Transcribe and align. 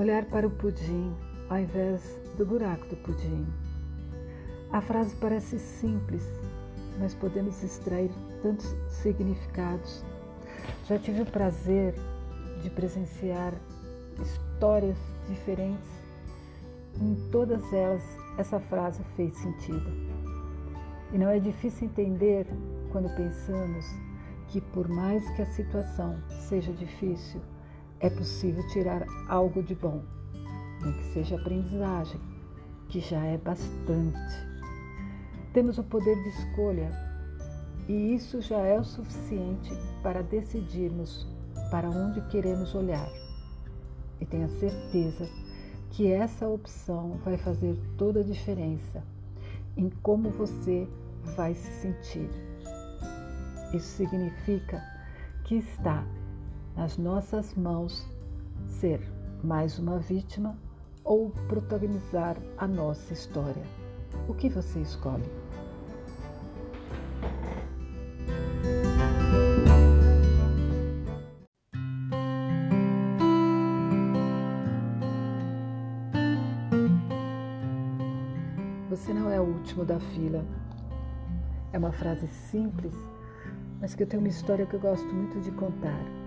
Olhar 0.00 0.24
para 0.24 0.46
o 0.46 0.50
pudim 0.50 1.14
ao 1.50 1.58
invés 1.58 2.18
do 2.38 2.46
buraco 2.46 2.86
do 2.86 2.96
pudim. 2.96 3.46
A 4.72 4.80
frase 4.80 5.14
parece 5.16 5.58
simples, 5.58 6.24
mas 6.98 7.14
podemos 7.14 7.62
extrair 7.62 8.10
tantos 8.40 8.74
significados. 8.88 10.02
Já 10.88 10.98
tive 10.98 11.20
o 11.20 11.26
prazer 11.26 11.94
de 12.62 12.70
presenciar 12.70 13.52
histórias 14.18 14.96
diferentes. 15.28 15.90
Em 16.98 17.14
todas 17.30 17.70
elas, 17.70 18.02
essa 18.38 18.58
frase 18.58 19.02
fez 19.16 19.36
sentido. 19.36 19.92
E 21.12 21.18
não 21.18 21.28
é 21.28 21.38
difícil 21.38 21.88
entender 21.88 22.46
quando 22.90 23.14
pensamos 23.14 23.84
que, 24.48 24.62
por 24.62 24.88
mais 24.88 25.28
que 25.36 25.42
a 25.42 25.46
situação 25.50 26.18
seja 26.48 26.72
difícil, 26.72 27.42
é 28.00 28.08
possível 28.08 28.66
tirar 28.68 29.06
algo 29.28 29.62
de 29.62 29.74
bom, 29.74 30.02
nem 30.82 30.92
que 30.92 31.04
seja 31.12 31.36
aprendizagem, 31.36 32.20
que 32.88 33.00
já 33.00 33.24
é 33.24 33.36
bastante. 33.38 34.50
Temos 35.52 35.78
o 35.78 35.84
poder 35.84 36.16
de 36.22 36.28
escolha 36.30 36.90
e 37.88 38.14
isso 38.14 38.40
já 38.40 38.58
é 38.58 38.78
o 38.78 38.84
suficiente 38.84 39.70
para 40.02 40.22
decidirmos 40.22 41.26
para 41.70 41.88
onde 41.90 42.20
queremos 42.28 42.74
olhar. 42.74 43.08
E 44.20 44.26
tenha 44.26 44.48
certeza 44.48 45.28
que 45.90 46.10
essa 46.10 46.48
opção 46.48 47.18
vai 47.24 47.36
fazer 47.36 47.76
toda 47.96 48.20
a 48.20 48.24
diferença 48.24 49.02
em 49.76 49.90
como 50.02 50.30
você 50.30 50.88
vai 51.36 51.54
se 51.54 51.70
sentir. 51.80 52.30
Isso 53.74 53.96
significa 53.96 54.82
que 55.44 55.56
está 55.56 56.04
nas 56.76 56.96
nossas 56.96 57.54
mãos 57.54 58.06
ser 58.66 59.00
mais 59.42 59.78
uma 59.78 59.98
vítima 59.98 60.56
ou 61.04 61.30
protagonizar 61.48 62.36
a 62.58 62.66
nossa 62.66 63.12
história. 63.12 63.62
O 64.28 64.34
que 64.34 64.48
você 64.48 64.80
escolhe? 64.80 65.24
Você 78.88 79.12
não 79.12 79.30
é 79.30 79.40
o 79.40 79.44
último 79.44 79.84
da 79.84 79.98
fila. 79.98 80.44
É 81.72 81.78
uma 81.78 81.92
frase 81.92 82.26
simples, 82.26 82.92
mas 83.80 83.94
que 83.94 84.02
eu 84.02 84.06
tenho 84.06 84.22
uma 84.22 84.28
história 84.28 84.66
que 84.66 84.74
eu 84.74 84.80
gosto 84.80 85.06
muito 85.06 85.40
de 85.40 85.50
contar. 85.52 86.19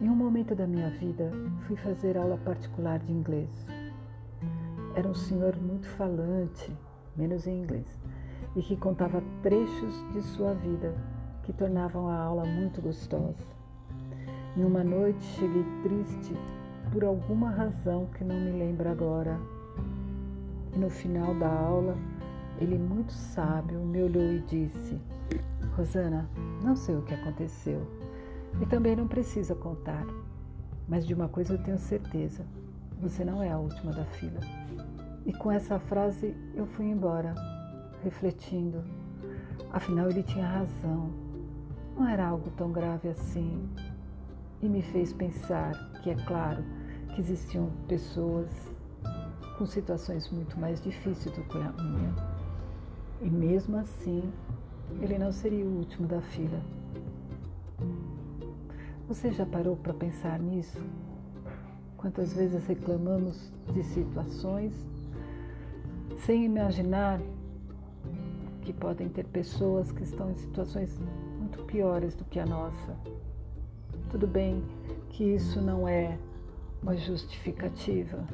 Em 0.00 0.08
um 0.08 0.16
momento 0.16 0.54
da 0.54 0.66
minha 0.66 0.88
vida, 0.88 1.30
fui 1.66 1.76
fazer 1.76 2.16
aula 2.16 2.38
particular 2.38 2.98
de 3.00 3.12
inglês. 3.12 3.50
Era 4.94 5.06
um 5.06 5.14
senhor 5.14 5.54
muito 5.56 5.86
falante, 5.88 6.72
menos 7.14 7.46
em 7.46 7.60
inglês, 7.60 8.00
e 8.56 8.62
que 8.62 8.78
contava 8.78 9.22
trechos 9.42 9.94
de 10.14 10.22
sua 10.22 10.54
vida 10.54 10.94
que 11.42 11.52
tornavam 11.52 12.08
a 12.08 12.16
aula 12.16 12.46
muito 12.46 12.80
gostosa. 12.80 13.44
Em 14.56 14.64
uma 14.64 14.82
noite 14.82 15.22
cheguei 15.38 15.66
triste 15.82 16.34
por 16.90 17.04
alguma 17.04 17.50
razão 17.50 18.06
que 18.16 18.24
não 18.24 18.40
me 18.40 18.52
lembro 18.52 18.88
agora. 18.88 19.38
E 20.74 20.78
no 20.78 20.88
final 20.88 21.34
da 21.34 21.52
aula, 21.52 21.94
ele, 22.58 22.78
muito 22.78 23.12
sábio, 23.12 23.78
me 23.80 24.02
olhou 24.02 24.32
e 24.32 24.38
disse: 24.48 24.98
Rosana, 25.76 26.26
não 26.64 26.74
sei 26.74 26.96
o 26.96 27.02
que 27.02 27.12
aconteceu 27.12 27.86
e 28.60 28.66
também 28.66 28.96
não 28.96 29.06
precisa 29.06 29.54
contar. 29.54 30.06
Mas 30.88 31.06
de 31.06 31.14
uma 31.14 31.28
coisa 31.28 31.54
eu 31.54 31.62
tenho 31.62 31.78
certeza: 31.78 32.44
você 33.00 33.24
não 33.24 33.42
é 33.42 33.50
a 33.50 33.58
última 33.58 33.92
da 33.92 34.04
fila. 34.04 34.40
E 35.26 35.32
com 35.32 35.50
essa 35.50 35.78
frase 35.78 36.34
eu 36.54 36.66
fui 36.66 36.86
embora, 36.86 37.34
refletindo. 38.02 38.82
Afinal, 39.72 40.10
ele 40.10 40.22
tinha 40.22 40.46
razão. 40.46 41.10
Não 41.96 42.08
era 42.08 42.26
algo 42.26 42.50
tão 42.56 42.72
grave 42.72 43.08
assim. 43.08 43.68
E 44.62 44.68
me 44.68 44.82
fez 44.82 45.12
pensar 45.12 45.72
que, 46.02 46.10
é 46.10 46.14
claro, 46.14 46.64
que 47.14 47.20
existiam 47.20 47.70
pessoas 47.86 48.48
com 49.56 49.66
situações 49.66 50.30
muito 50.30 50.58
mais 50.58 50.80
difíceis 50.80 51.34
do 51.34 51.42
que 51.44 51.58
a 51.58 51.72
minha. 51.72 52.14
E 53.20 53.30
mesmo 53.30 53.76
assim, 53.76 54.22
ele 55.00 55.18
não 55.18 55.30
seria 55.30 55.64
o 55.64 55.78
último 55.78 56.08
da 56.08 56.20
fila. 56.20 56.60
Você 59.10 59.32
já 59.32 59.44
parou 59.44 59.74
para 59.74 59.92
pensar 59.92 60.38
nisso? 60.38 60.80
Quantas 61.96 62.32
vezes 62.32 62.64
reclamamos 62.68 63.52
de 63.74 63.82
situações 63.82 64.72
sem 66.24 66.44
imaginar 66.44 67.20
que 68.62 68.72
podem 68.72 69.08
ter 69.08 69.26
pessoas 69.26 69.90
que 69.90 70.04
estão 70.04 70.30
em 70.30 70.36
situações 70.36 70.96
muito 71.40 71.60
piores 71.64 72.14
do 72.14 72.24
que 72.24 72.38
a 72.38 72.46
nossa. 72.46 72.96
Tudo 74.12 74.28
bem 74.28 74.62
que 75.08 75.24
isso 75.24 75.60
não 75.60 75.88
é 75.88 76.16
uma 76.80 76.96
justificativa, 76.96 78.24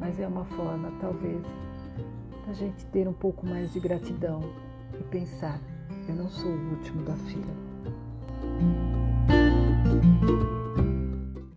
mas 0.00 0.18
é 0.18 0.26
uma 0.26 0.46
forma, 0.46 0.90
talvez, 1.00 1.46
da 2.44 2.52
gente 2.54 2.84
ter 2.86 3.06
um 3.06 3.12
pouco 3.12 3.46
mais 3.46 3.72
de 3.72 3.78
gratidão 3.78 4.40
e 4.98 5.04
pensar: 5.04 5.60
eu 6.08 6.16
não 6.16 6.28
sou 6.28 6.50
o 6.50 6.70
último 6.70 7.04
da 7.04 7.14
fila. 7.14 8.85
Thank 10.26 10.40
you. 10.40 10.55